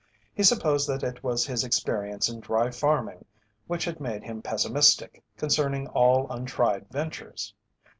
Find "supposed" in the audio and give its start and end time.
0.41-0.89